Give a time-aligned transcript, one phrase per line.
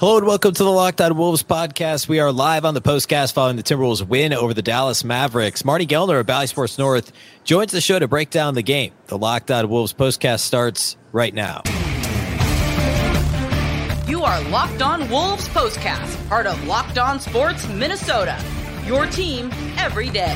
[0.00, 2.06] Hello and welcome to the Locked On Wolves podcast.
[2.06, 5.64] We are live on the postcast following the Timberwolves win over the Dallas Mavericks.
[5.64, 7.10] Marney Gellner of Bally Sports North
[7.42, 8.92] joins the show to break down the game.
[9.08, 11.62] The Locked On Wolves postcast starts right now.
[14.06, 18.40] You are Locked On Wolves postcast, part of Locked On Sports Minnesota.
[18.86, 20.32] Your team every day.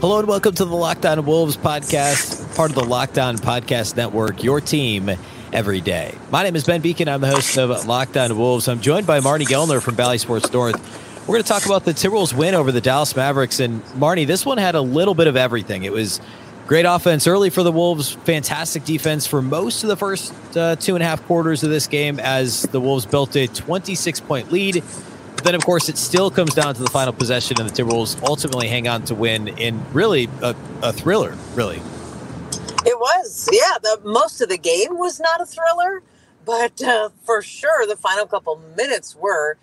[0.00, 3.94] Hello and welcome to the Locked On Wolves podcast part of the Locked On Podcast
[3.96, 5.12] Network, your team
[5.52, 6.12] every day.
[6.32, 7.06] My name is Ben Beecken.
[7.06, 8.66] I'm the host of Locked On Wolves.
[8.66, 10.74] I'm joined by Marney Gellner from Bally Sports North.
[11.20, 13.60] We're going to talk about the Timberwolves win over the Dallas Mavericks.
[13.60, 15.84] And Marney, this one had a little bit of everything.
[15.84, 16.20] It was
[16.66, 20.96] great offense early for the Wolves, fantastic defense for most of the first uh, two
[20.96, 24.82] and a half quarters of this game as the Wolves built a 26 point lead.
[25.36, 28.20] But then, of course, it still comes down to the final possession, and the Timberwolves
[28.24, 31.80] ultimately hang on to win in really a, a thriller, really.
[32.84, 33.78] It was, yeah.
[33.82, 36.02] The most of the game was not a thriller,
[36.44, 39.56] but uh, for sure the final couple minutes were.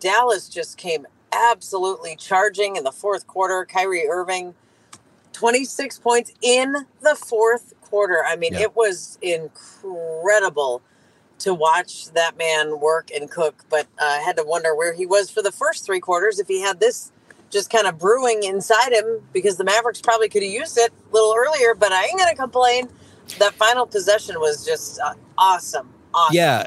[0.00, 3.64] Dallas just came absolutely charging in the fourth quarter.
[3.64, 4.54] Kyrie Irving,
[5.32, 8.22] twenty six points in the fourth quarter.
[8.24, 8.60] I mean, yeah.
[8.60, 10.82] it was incredible
[11.40, 13.64] to watch that man work and cook.
[13.68, 16.48] But uh, I had to wonder where he was for the first three quarters if
[16.48, 17.12] he had this
[17.50, 21.14] just kind of brewing inside him because the Mavericks probably could have used it a
[21.14, 22.88] little earlier, but I ain't going to complain.
[23.38, 25.88] That final possession was just uh, awesome.
[26.14, 26.34] Awesome.
[26.34, 26.66] Yeah.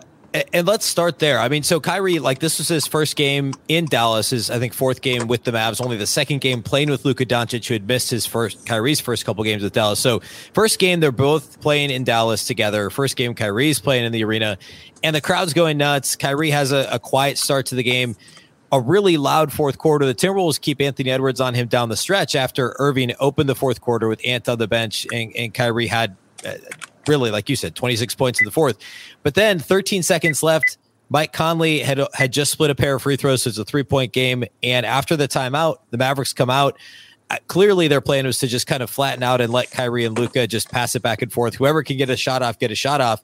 [0.53, 1.39] And let's start there.
[1.39, 4.73] I mean, so Kyrie, like this was his first game in Dallas, his I think
[4.73, 7.85] fourth game with the Mavs, only the second game playing with Luka Doncic, who had
[7.85, 9.99] missed his first Kyrie's first couple games with Dallas.
[9.99, 10.21] So
[10.53, 12.89] first game, they're both playing in Dallas together.
[12.89, 14.57] First game, Kyrie's playing in the arena,
[15.03, 16.15] and the crowd's going nuts.
[16.15, 18.15] Kyrie has a, a quiet start to the game
[18.71, 20.05] a really loud fourth quarter.
[20.05, 23.81] The Timberwolves keep Anthony Edwards on him down the stretch after Irving opened the fourth
[23.81, 26.53] quarter with Ant on the bench and, and Kyrie had uh,
[27.07, 28.77] really, like you said, 26 points in the fourth.
[29.23, 30.77] But then 13 seconds left.
[31.09, 33.83] Mike Conley had had just split a pair of free throws, so it's a three
[33.83, 34.45] point game.
[34.63, 36.77] And after the timeout, the Mavericks come out.
[37.29, 40.17] Uh, clearly, their plan was to just kind of flatten out and let Kyrie and
[40.17, 41.55] Luka just pass it back and forth.
[41.55, 43.21] Whoever can get a shot off, get a shot off.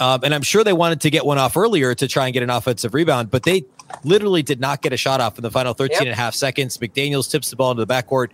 [0.00, 2.42] Um, and I'm sure they wanted to get one off earlier to try and get
[2.42, 3.64] an offensive rebound, but they
[4.04, 6.00] literally did not get a shot off in the final 13 yep.
[6.02, 6.78] and a half seconds.
[6.78, 8.30] McDaniels tips the ball into the backcourt.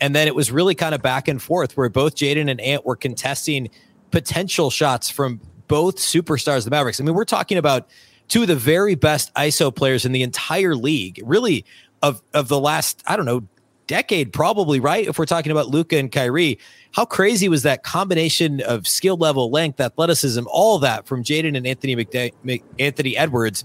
[0.00, 2.84] And then it was really kind of back and forth where both Jaden and Ant
[2.84, 3.70] were contesting
[4.10, 7.00] potential shots from both superstars, of the Mavericks.
[7.00, 7.88] I mean, we're talking about
[8.28, 11.64] two of the very best ISO players in the entire league, really
[12.02, 13.46] of, of the last, I don't know,
[13.86, 15.06] decade, probably, right?
[15.06, 16.58] If we're talking about Luka and Kyrie,
[16.92, 21.66] how crazy was that combination of skill level, length, athleticism, all that from Jaden and
[21.66, 23.64] Anthony McDa- Anthony Edwards?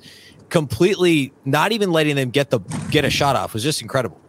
[0.51, 2.59] Completely not even letting them get the
[2.91, 4.19] get a shot off was just incredible.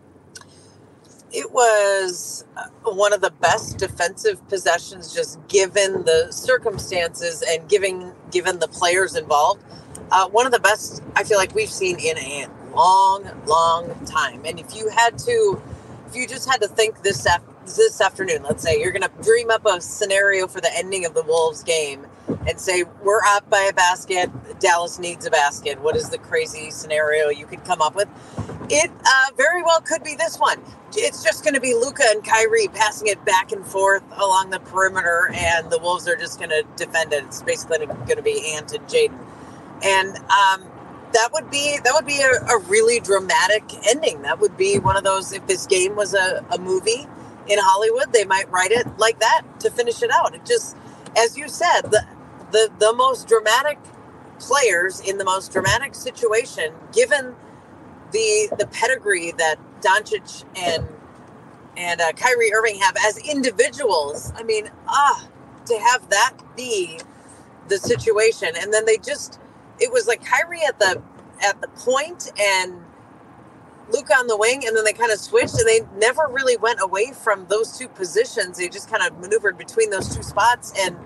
[1.33, 8.13] It was uh, one of the best defensive possessions, just given the circumstances and giving
[8.31, 9.63] given the players involved.
[10.11, 14.43] Uh, one of the best I feel like we've seen in a long, long time.
[14.45, 15.61] And if you had to,
[16.07, 19.23] if you just had to think this af- this afternoon, let's say you're going to
[19.23, 22.07] dream up a scenario for the ending of the Wolves game
[22.47, 24.31] and say we're up by a basket.
[24.61, 25.81] Dallas needs a basket.
[25.81, 28.09] What is the crazy scenario you could come up with?
[28.71, 30.61] It uh, very well could be this one.
[30.95, 34.61] It's just going to be Luka and kyrie passing it back and forth along the
[34.61, 37.25] perimeter and the wolves are just going to defend it.
[37.25, 39.19] It's basically going to be ant and jaden.
[39.83, 40.71] And um,
[41.13, 44.23] that would be that would be a, a, really dramatic ending.
[44.23, 47.07] That would be one of those if this game was a, a movie
[47.49, 50.35] in hollywood they might write it like that to finish it out.
[50.35, 50.77] It just
[51.17, 52.07] as you said the
[52.53, 53.79] the the most dramatic
[54.39, 57.35] players in the most dramatic situation, given
[58.13, 60.87] the the pedigree that Doncic and
[61.77, 64.33] and uh, Kyrie Irving have as individuals.
[64.37, 65.27] I mean, ah,
[65.67, 67.01] to have that be
[67.69, 69.41] the situation, and then they just
[69.81, 71.03] it was like Kyrie at the
[71.43, 72.75] at the point and
[73.93, 76.81] Luka on the wing, and then they kind of switched, and they never really went
[76.81, 78.59] away from those two positions.
[78.59, 80.97] They just kind of maneuvered between those two spots, and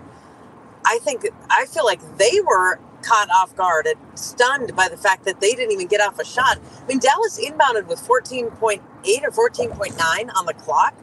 [0.86, 5.24] I think I feel like they were caught off guard and stunned by the fact
[5.24, 6.58] that they didn't even get off a shot.
[6.82, 8.80] I mean, Dallas inbounded with 14.8
[9.22, 10.94] or 14.9 on the clock.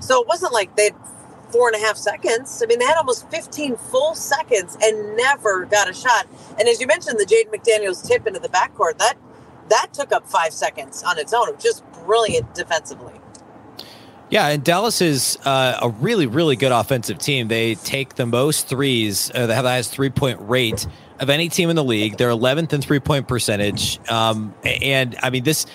[0.00, 0.94] So it wasn't like they had
[1.50, 2.62] four and a half seconds.
[2.62, 6.26] I mean, they had almost 15 full seconds and never got a shot.
[6.58, 9.14] And as you mentioned, the Jaden McDaniels tip into the backcourt, that
[9.68, 11.48] that took up five seconds on its own.
[11.48, 13.12] It was just brilliant defensively.
[14.28, 17.46] Yeah, and Dallas is uh, a really, really good offensive team.
[17.46, 19.30] They take the most threes.
[19.32, 20.86] Uh, they have the highest three point rate
[21.20, 22.16] of any team in the league.
[22.16, 24.00] They're 11th in three point percentage.
[24.10, 25.66] Um, and I mean, this,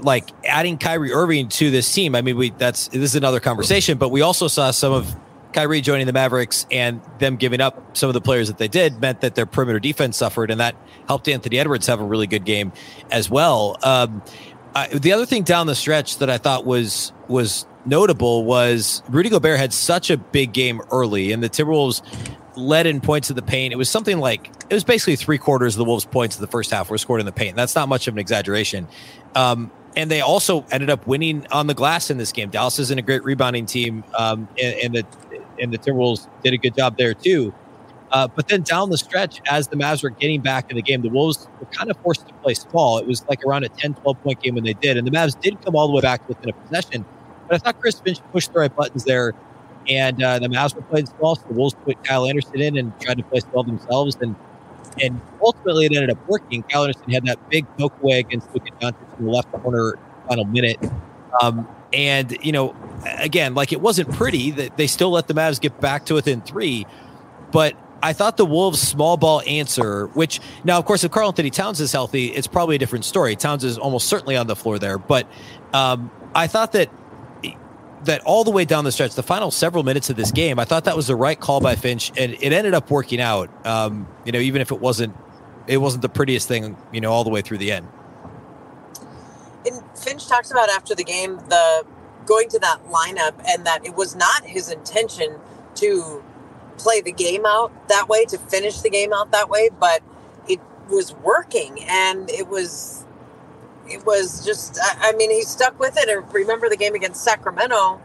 [0.00, 2.16] like adding Kyrie Irving to this team.
[2.16, 5.14] I mean, we that's this is another conversation, but we also saw some of
[5.54, 9.00] Kyrie joining the Mavericks and them giving up some of the players that they did
[9.00, 10.74] meant that their perimeter defense suffered, and that
[11.06, 12.72] helped Anthony Edwards have a really good game
[13.10, 13.78] as well.
[13.82, 14.22] Um,
[14.74, 19.28] I, the other thing down the stretch that I thought was was notable was Rudy
[19.28, 22.02] Gobert had such a big game early, and the Timberwolves
[22.56, 23.72] led in points of the paint.
[23.72, 26.48] It was something like it was basically three quarters of the Wolves' points in the
[26.48, 27.56] first half were scored in the paint.
[27.56, 28.88] That's not much of an exaggeration.
[29.34, 32.50] Um, and they also ended up winning on the glass in this game.
[32.50, 35.06] Dallas isn't a great rebounding team, um, and, and the
[35.60, 37.52] and the Timberwolves did a good job there too.
[38.10, 41.02] Uh, but then down the stretch, as the Mavs were getting back in the game,
[41.02, 42.98] the Wolves were kind of forced to play small.
[42.98, 44.96] It was like around a 10, 12 point game when they did.
[44.96, 47.04] And the Mavs did come all the way back within a possession.
[47.48, 49.32] But I thought Chris Finch pushed the right buttons there.
[49.88, 51.34] And uh, the Mavs were playing small.
[51.34, 54.16] So the Wolves put Kyle Anderson in and tried to play small themselves.
[54.20, 54.36] And
[55.02, 56.62] and ultimately, it ended up working.
[56.62, 59.98] Kyle Anderson had that big poke away against Luka Doncic in the left corner
[60.28, 60.78] final minute.
[61.42, 65.60] Um, and, you know, again, like it wasn't pretty that they still let the Mavs
[65.60, 66.86] get back to within three.
[67.52, 71.80] But I thought the Wolves' small ball answer, which now, of course, if Karl-Anthony Towns
[71.80, 73.36] is healthy, it's probably a different story.
[73.36, 75.26] Towns is almost certainly on the floor there, but
[75.72, 76.90] um, I thought that
[78.04, 80.66] that all the way down the stretch, the final several minutes of this game, I
[80.66, 83.48] thought that was the right call by Finch, and it ended up working out.
[83.66, 85.16] Um, you know, even if it wasn't,
[85.66, 87.88] it wasn't the prettiest thing, you know, all the way through the end.
[89.64, 91.86] And Finch talks about after the game the
[92.26, 95.38] going to that lineup, and that it was not his intention
[95.76, 96.22] to
[96.76, 100.02] play the game out that way, to finish the game out that way, but
[100.48, 103.04] it was working and it was
[103.88, 106.08] it was just I, mean he stuck with it.
[106.08, 107.96] And remember the game against Sacramento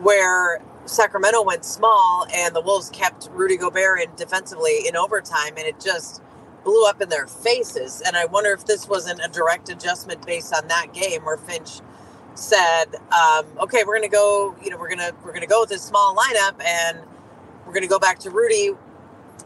[0.00, 5.66] where Sacramento went small and the Wolves kept Rudy Gobert in defensively in overtime and
[5.66, 6.22] it just
[6.64, 8.02] blew up in their faces.
[8.04, 11.80] And I wonder if this wasn't a direct adjustment based on that game where Finch
[12.34, 15.82] said um, okay we're gonna go you know we're gonna we're gonna go with this
[15.82, 16.98] small lineup and
[17.66, 18.70] we're going to go back to Rudy.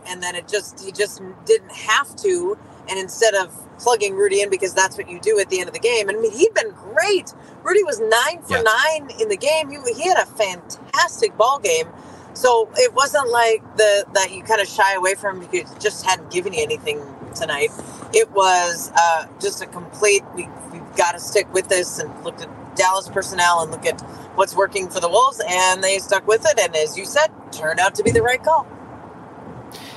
[0.08, 2.58] And then it just, he just didn't have to.
[2.88, 5.74] And instead of plugging Rudy in because that's what you do at the end of
[5.74, 6.08] the game.
[6.08, 7.34] And I mean, he'd been great.
[7.62, 8.62] Rudy was nine for yeah.
[8.62, 9.70] nine in the game.
[9.70, 11.88] He, he had a fantastic ball game.
[12.34, 16.04] So it wasn't like the that you kind of shy away from because he just
[16.04, 17.02] hadn't given you anything
[17.34, 17.70] tonight.
[18.12, 20.22] It was uh, just a complete.
[20.34, 24.00] We we've got to stick with this and look at Dallas personnel and look at
[24.36, 26.58] what's working for the Wolves, and they stuck with it.
[26.58, 28.66] And as you said, turned out to be the right call.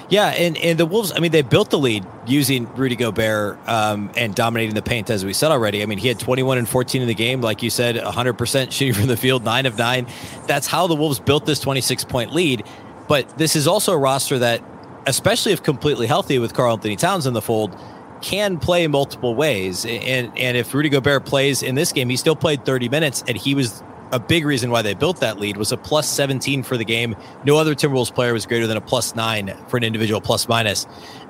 [0.10, 4.12] Yeah, and, and the Wolves, I mean, they built the lead using Rudy Gobert um,
[4.18, 5.84] and dominating the paint, as we said already.
[5.84, 8.94] I mean, he had 21 and 14 in the game, like you said, 100% shooting
[8.94, 10.07] from the field, nine of nine.
[10.48, 12.63] That's how the Wolves built this 26 point lead.
[13.07, 14.63] But this is also a roster that,
[15.06, 17.78] especially if completely healthy with Karl-Anthony Towns in the fold,
[18.21, 19.86] can play multiple ways.
[19.86, 23.38] And and if Rudy Gobert plays in this game, he still played 30 minutes, and
[23.38, 26.77] he was a big reason why they built that lead was a plus 17 for
[26.77, 27.16] the game.
[27.44, 30.88] No other Timberwolves player was greater than a plus nine for an individual plus minus.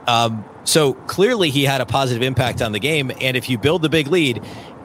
[0.08, 3.12] Um, so clearly he had a positive impact on the game.
[3.22, 4.44] And if you build the big lead,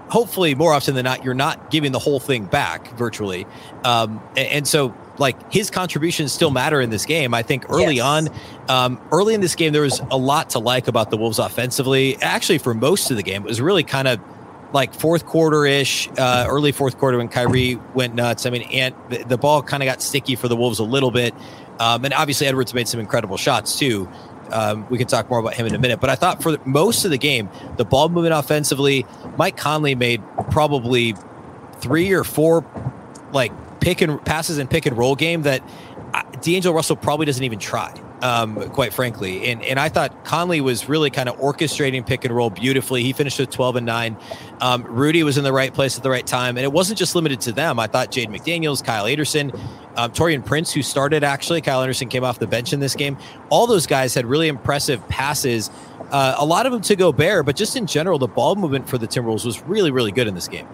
[0.09, 3.47] hopefully more often than not, you're not giving the whole thing back virtually.
[3.85, 7.35] Um, and, and, so like his contributions still matter in this game.
[7.35, 8.05] I think early yes.
[8.05, 8.29] on,
[8.69, 12.17] um, early in this game, there was a lot to like about the Wolves offensively.
[12.21, 14.21] Actually, for most of the game, it was really kind of
[14.73, 18.45] like fourth quarter ish, uh, early fourth quarter when Kyrie went nuts.
[18.45, 21.13] I mean, and the, the ball kind of got sticky for the Wolves a little
[21.13, 21.33] bit.
[21.79, 24.09] Um, and obviously, Edwards made some incredible shots too.
[24.53, 26.01] Um, we can talk more about him in a minute.
[26.01, 30.23] But I thought for most of the game, the ball movement offensively, Mike Conley made
[30.51, 31.15] probably
[31.81, 32.65] three or four
[33.33, 35.63] like pick and passes and pick and roll game that
[36.13, 37.93] uh, D'Angelo Russell probably doesn't even try
[38.23, 39.51] um, quite frankly.
[39.51, 43.03] And and I thought Conley was really kind of orchestrating pick and roll beautifully.
[43.03, 44.17] He finished with 12 and 9.
[44.61, 46.57] Um, Rudy was in the right place at the right time.
[46.57, 47.79] And it wasn't just limited to them.
[47.79, 49.53] I thought Jaden McDaniels, Kyle Anderson,
[49.97, 53.17] um, Taurean Prince, who started actually, Kyle Anderson came off the bench in this game.
[53.51, 55.71] All those guys had really impressive passes.
[56.11, 58.99] Uh, a lot of them to Gobert, but just in general, the ball movement for
[58.99, 60.67] the Timberwolves was really, really good in this game.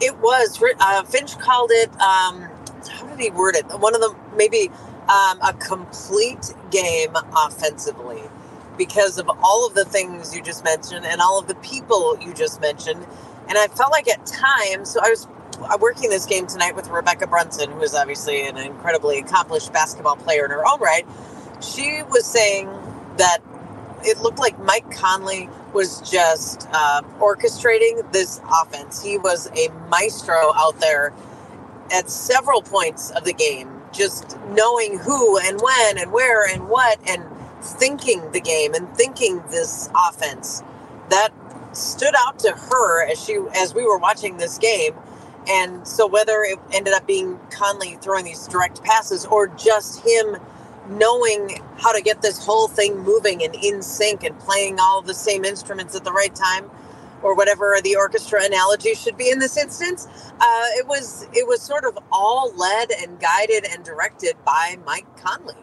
[0.00, 0.60] It was.
[0.80, 1.88] Uh, Finch called it.
[2.00, 2.48] Um,
[2.90, 3.64] how did he word it?
[3.78, 4.70] One of them, maybe
[5.08, 8.22] um, a complete game offensively
[8.78, 12.32] because of all of the things you just mentioned and all of the people you
[12.32, 13.04] just mentioned.
[13.48, 15.28] And I felt like at times, so I was
[15.80, 20.44] working this game tonight with Rebecca Brunson, who is obviously an incredibly accomplished basketball player
[20.44, 21.06] in her own right.
[21.60, 22.66] She was saying
[23.18, 23.38] that
[24.04, 29.02] it looked like Mike Conley was just uh, orchestrating this offense.
[29.02, 31.12] He was a maestro out there
[31.92, 36.98] at several points of the game just knowing who and when and where and what
[37.08, 37.24] and
[37.62, 40.62] thinking the game and thinking this offense
[41.10, 41.30] that
[41.72, 44.94] stood out to her as she as we were watching this game.
[45.48, 50.36] And so whether it ended up being Conley throwing these direct passes or just him
[50.90, 55.14] knowing how to get this whole thing moving and in sync and playing all the
[55.14, 56.70] same instruments at the right time
[57.22, 60.06] or whatever the orchestra analogy should be in this instance
[60.40, 65.06] uh, it was it was sort of all led and guided and directed by mike
[65.16, 65.54] conley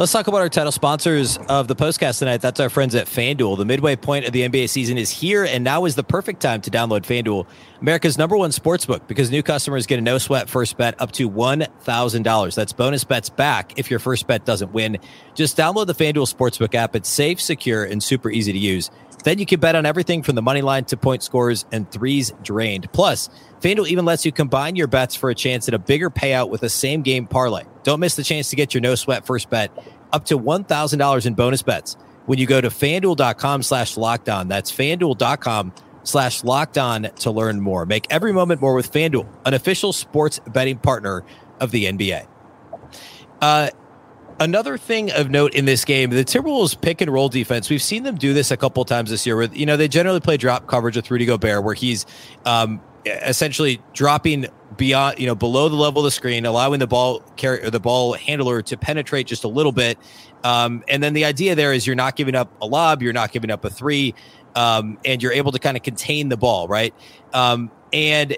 [0.00, 2.38] Let's talk about our title sponsors of the postcast tonight.
[2.38, 3.58] That's our friends at FanDuel.
[3.58, 6.62] The midway point of the NBA season is here, and now is the perfect time
[6.62, 7.46] to download FanDuel,
[7.82, 11.28] America's number one sportsbook, because new customers get a no sweat first bet up to
[11.28, 12.54] $1,000.
[12.54, 14.96] That's bonus bets back if your first bet doesn't win.
[15.34, 16.96] Just download the FanDuel Sportsbook app.
[16.96, 18.90] It's safe, secure, and super easy to use.
[19.22, 22.32] Then you can bet on everything from the money line to point scores and threes
[22.42, 22.90] drained.
[22.92, 23.28] Plus,
[23.60, 26.62] FanDuel even lets you combine your bets for a chance at a bigger payout with
[26.62, 27.64] a same game parlay.
[27.82, 29.70] Don't miss the chance to get your no sweat first bet
[30.12, 31.96] up to $1,000 in bonus bets
[32.26, 34.48] when you go to fanduel.com slash LockedOn.
[34.48, 35.72] That's fanduel.com
[36.02, 37.86] slash LockedOn to learn more.
[37.86, 41.24] Make every moment more with FanDuel, an official sports betting partner
[41.60, 42.26] of the NBA.
[43.40, 43.70] Uh,
[44.40, 47.70] another thing of note in this game, the Timberwolves pick and roll defense.
[47.70, 49.36] We've seen them do this a couple times this year.
[49.36, 52.06] Where you know they generally play drop coverage with Rudy Gobert, where he's
[52.44, 57.20] um, essentially dropping beyond, you know, below the level of the screen, allowing the ball
[57.36, 59.98] carry the ball handler to penetrate just a little bit.
[60.42, 63.30] Um, and then the idea there is you're not giving up a lob, you're not
[63.30, 64.14] giving up a three,
[64.54, 66.94] um, and you're able to kind of contain the ball, right?
[67.34, 68.36] Um, and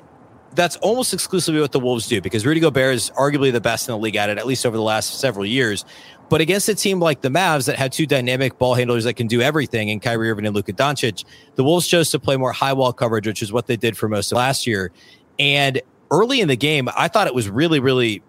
[0.54, 3.92] that's almost exclusively what the Wolves do because Rudy Gobert is arguably the best in
[3.92, 5.84] the league at it, at least over the last several years.
[6.28, 9.26] But against a team like the Mavs that had two dynamic ball handlers that can
[9.26, 11.24] do everything in Kyrie Irving and Luka Doncic,
[11.56, 14.08] the Wolves chose to play more high wall coverage, which is what they did for
[14.08, 14.92] most of last year.
[15.38, 15.80] And
[16.10, 18.22] early in the game, I thought it was really, really,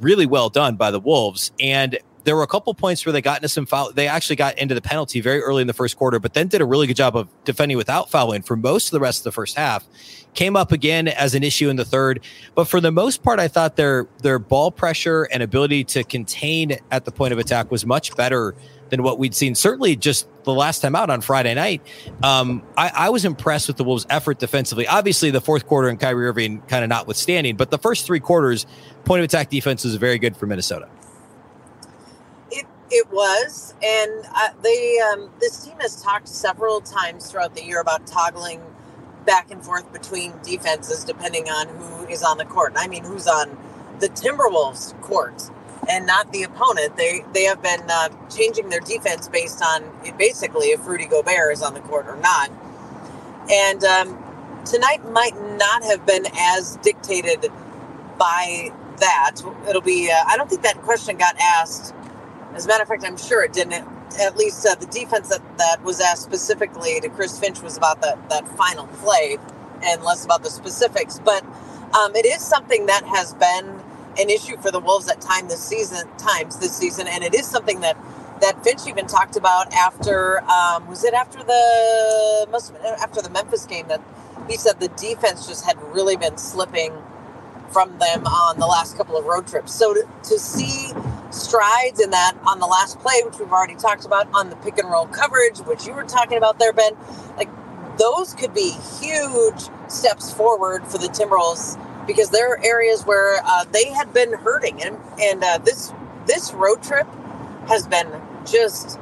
[0.00, 1.52] really well done by the Wolves.
[1.60, 3.92] And there were a couple points where they got into some foul.
[3.92, 6.60] They actually got into the penalty very early in the first quarter, but then did
[6.60, 9.32] a really good job of defending without fouling for most of the rest of the
[9.32, 9.86] first half.
[10.34, 12.20] Came up again as an issue in the third,
[12.54, 16.76] but for the most part, I thought their their ball pressure and ability to contain
[16.90, 18.54] at the point of attack was much better
[18.90, 19.54] than what we'd seen.
[19.54, 21.82] Certainly, just the last time out on Friday night,
[22.22, 24.86] um, I, I, was impressed with the Wolves' effort defensively.
[24.86, 28.66] Obviously, the fourth quarter and Kyrie Irving kind of notwithstanding, but the first three quarters,
[29.04, 30.88] point of attack defense was very good for Minnesota.
[32.90, 37.80] It was, and uh, they um, this team has talked several times throughout the year
[37.80, 38.60] about toggling
[39.26, 42.74] back and forth between defenses depending on who is on the court.
[42.76, 43.56] I mean, who's on
[44.00, 45.50] the Timberwolves court
[45.88, 46.96] and not the opponent.
[46.96, 49.84] They they have been uh, changing their defense based on
[50.18, 52.50] basically if Rudy Gobert is on the court or not.
[53.50, 57.46] And um, tonight might not have been as dictated
[58.18, 59.36] by that.
[59.68, 60.10] It'll be.
[60.10, 61.94] Uh, I don't think that question got asked
[62.54, 63.86] as a matter of fact, I'm sure it didn't.
[64.20, 68.00] At least uh, the defense that, that was asked specifically to Chris Finch was about
[68.02, 69.38] that, that final play
[69.82, 71.18] and less about the specifics.
[71.18, 71.44] But
[71.94, 73.80] um, it is something that has been
[74.18, 77.46] an issue for the Wolves at time this season, times this season, and it is
[77.46, 77.96] something that
[78.40, 83.64] that Finch even talked about after um, was it after the must after the Memphis
[83.66, 84.02] game that
[84.48, 86.92] he said the defense just had really been slipping
[87.70, 89.74] from them on the last couple of road trips.
[89.74, 90.92] So to, to see
[91.34, 94.78] strides in that on the last play, which we've already talked about, on the pick
[94.78, 96.92] and roll coverage, which you were talking about there, Ben,
[97.36, 97.50] like
[97.98, 103.64] those could be huge steps forward for the Timberwolves because there are areas where uh,
[103.72, 105.92] they had been hurting, and and uh, this
[106.26, 107.06] this road trip
[107.68, 108.08] has been
[108.46, 108.98] just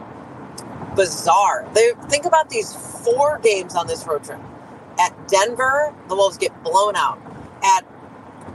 [0.96, 1.68] bizarre.
[1.74, 4.40] They think about these four games on this road trip.
[5.00, 7.18] At Denver, the Wolves get blown out.
[7.64, 7.84] At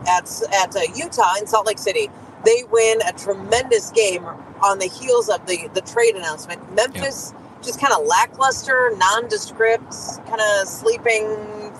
[0.08, 2.10] at at uh, Utah in Salt Lake City,
[2.48, 4.26] they win a tremendous game
[4.64, 6.74] on the heels of the the trade announcement.
[6.74, 7.64] Memphis yep.
[7.64, 9.94] just kind of lackluster, nondescript,
[10.28, 11.28] kind of sleeping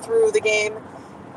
[0.02, 0.74] through the game,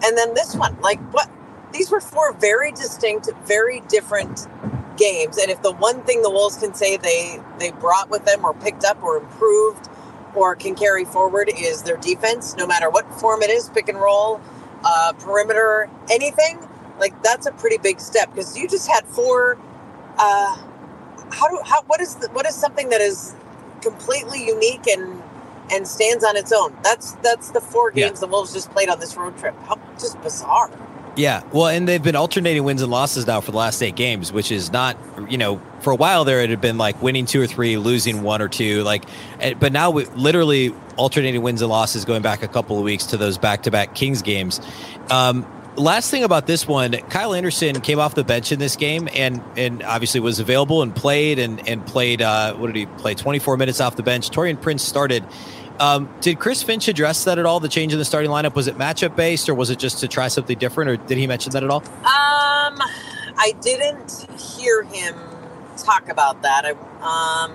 [0.05, 1.31] and then this one, like what?
[1.73, 4.49] These were four very distinct, very different
[4.97, 5.39] games.
[5.39, 8.53] And if the one thing the Wolves can say they they brought with them, or
[8.55, 9.89] picked up, or improved,
[10.35, 14.01] or can carry forward is their defense, no matter what form it is, pick and
[14.01, 14.41] roll,
[14.85, 16.59] uh, perimeter, anything
[17.01, 19.59] like that's a pretty big step because you just had four.
[20.19, 20.57] Uh,
[21.33, 23.35] how do how what is the, what is something that is
[23.81, 25.23] completely unique and
[25.73, 26.77] and stands on its own?
[26.83, 28.21] That's that's the four games yeah.
[28.21, 29.55] the Wolves just played on this road trip.
[29.67, 30.71] How just bizarre.
[31.17, 34.33] Yeah, well, and they've been alternating wins and losses now for the last eight games,
[34.33, 34.97] which is not,
[35.29, 38.23] you know, for a while there it had been like winning two or three, losing
[38.23, 39.05] one or two, like,
[39.41, 43.07] eh, but now we literally alternating wins and losses going back a couple of weeks
[43.07, 44.61] to those back-to-back Kings games.
[45.11, 45.45] Um,
[45.77, 49.43] last thing about this one, Kyle Anderson came off the bench in this game and
[49.57, 52.23] and obviously was available and played and and played.
[52.23, 53.15] Uh, what did he play?
[53.15, 54.31] Twenty four minutes off the bench.
[54.31, 55.25] Taurean Prince started.
[55.79, 57.59] Um, did Chris Finch address that at all?
[57.59, 60.09] The change in the starting lineup was it matchup based, or was it just to
[60.09, 61.83] try something different, or did he mention that at all?
[62.01, 62.77] Um,
[63.39, 65.15] I didn't hear him
[65.79, 66.67] talk about that.
[66.67, 67.53] I um,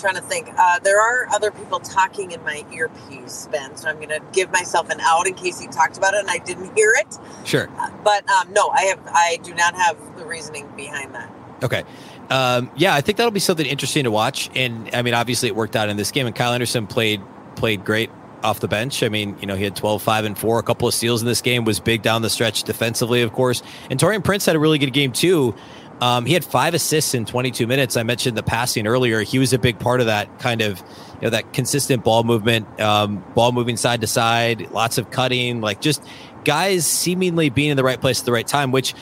[0.00, 0.48] trying to think.
[0.56, 3.76] Uh, there are other people talking in my earpiece, Ben.
[3.76, 6.30] So I'm going to give myself an out in case he talked about it and
[6.30, 7.18] I didn't hear it.
[7.44, 7.68] Sure.
[7.78, 9.00] Uh, but um, no, I have.
[9.06, 11.30] I do not have the reasoning behind that.
[11.62, 11.84] Okay.
[12.30, 14.50] Um, yeah, I think that'll be something interesting to watch.
[14.54, 17.20] And I mean, obviously, it worked out in this game, and Kyle Anderson played
[17.56, 18.10] played great
[18.42, 19.02] off the bench.
[19.02, 21.28] I mean, you know, he had 12, 5, and 4, a couple of steals in
[21.28, 23.62] this game, was big down the stretch defensively, of course.
[23.90, 25.54] And Taurean Prince had a really good game, too.
[26.00, 27.96] Um, he had five assists in 22 minutes.
[27.96, 29.20] I mentioned the passing earlier.
[29.20, 32.80] He was a big part of that kind of, you know, that consistent ball movement,
[32.80, 36.02] um, ball moving side to side, lots of cutting, like just
[36.44, 38.94] guys seemingly being in the right place at the right time, which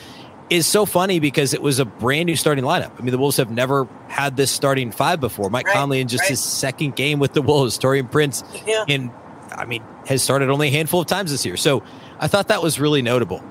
[0.49, 2.91] is so funny because it was a brand new starting lineup.
[2.99, 5.49] I mean, the Wolves have never had this starting five before.
[5.49, 6.31] Mike Right, Conley in just right.
[6.31, 8.83] his second game with the Wolves, Taurean Prince Yeah.
[8.87, 9.11] in,
[9.51, 11.55] I mean, has started only a handful of times this year.
[11.55, 11.83] So
[12.19, 13.41] I thought that was really notable.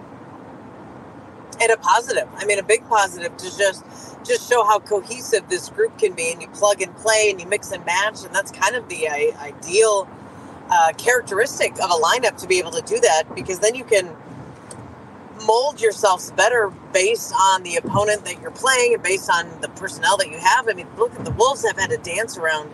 [1.60, 2.28] And a positive.
[2.36, 3.84] I mean, a big positive to just
[4.24, 7.46] just show how cohesive this group can be, and you plug and play, and you
[7.46, 10.08] mix and match, and that's kind of the I- ideal
[10.70, 14.14] uh, characteristic of a lineup to be able to do that, because then you can
[15.46, 20.16] mold yourselves better based on the opponent that you're playing and based on the personnel
[20.16, 20.68] that you have.
[20.68, 22.70] I mean, look, at the Wolves have had to dance around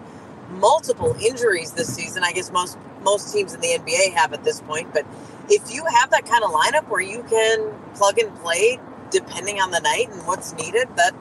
[0.51, 2.25] multiple injuries this season.
[2.25, 5.05] I guess most most teams in the NBA have at this point, but
[5.49, 8.79] if you have that kind of lineup where you can plug and play
[9.11, 11.15] depending on the night and what's needed, that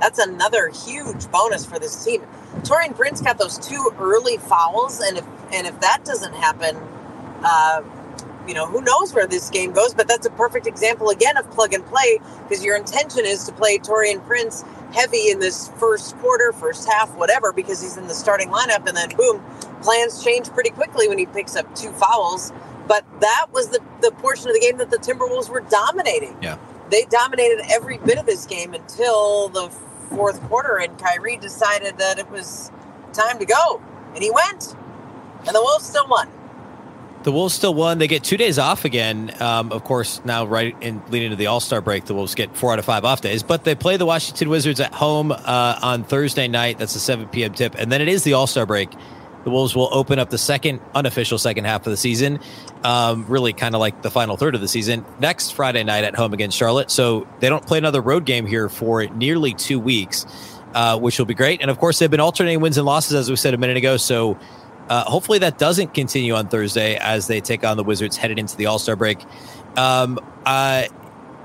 [0.00, 2.22] that's another huge bonus for this team.
[2.62, 6.76] Taurean Prince got those two early fouls, and if and if that doesn't happen,
[7.44, 7.82] uh,
[8.46, 9.94] you know who knows where this game goes.
[9.94, 13.52] But that's a perfect example again of plug and play because your intention is to
[13.52, 18.14] play Taurean Prince heavy in this first quarter, first half, whatever, because he's in the
[18.14, 19.42] starting lineup, and then boom,
[19.82, 22.52] plans change pretty quickly when he picks up two fouls.
[22.86, 26.36] But that was the, the portion of the game that the Timberwolves were dominating.
[26.42, 26.58] Yeah.
[26.90, 29.70] They dominated every bit of this game until the
[30.10, 32.70] fourth quarter, and Kyrie decided that it was
[33.12, 33.82] time to go.
[34.14, 34.74] And he went.
[35.46, 36.28] And the Wolves still won.
[37.24, 37.98] The Wolves still won.
[37.98, 39.34] They get two days off again.
[39.40, 42.54] Um, of course, now right in leading to the All Star break, the Wolves get
[42.54, 43.42] four out of five off days.
[43.42, 46.78] But they play the Washington Wizards at home uh, on Thursday night.
[46.78, 47.54] That's a 7 p.m.
[47.54, 48.90] tip, and then it is the All Star break.
[49.44, 52.40] The Wolves will open up the second unofficial second half of the season,
[52.84, 56.14] um, really kind of like the final third of the season next Friday night at
[56.14, 56.90] home against Charlotte.
[56.90, 60.26] So they don't play another road game here for nearly two weeks,
[60.74, 61.62] uh, which will be great.
[61.62, 63.96] And of course, they've been alternating wins and losses, as we said a minute ago.
[63.96, 64.38] So
[64.90, 68.56] uh, hopefully that doesn't continue on Thursday as they take on the Wizards headed into
[68.56, 69.18] the All Star break.
[69.76, 70.84] Um, uh,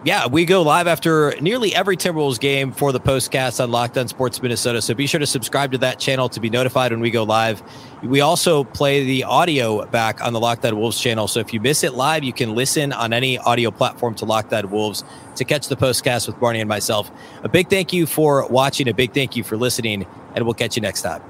[0.05, 4.07] yeah, we go live after nearly every Timberwolves game for the postcast on Locked On
[4.07, 4.81] Sports Minnesota.
[4.81, 7.61] So be sure to subscribe to that channel to be notified when we go live.
[8.01, 11.27] We also play the audio back on the Locked On Wolves channel.
[11.27, 14.53] So if you miss it live, you can listen on any audio platform to Locked
[14.53, 15.03] On Wolves
[15.35, 17.11] to catch the postcast with Marney and myself.
[17.43, 18.87] A big thank you for watching.
[18.87, 21.21] A big thank you for listening, and we'll catch you next time.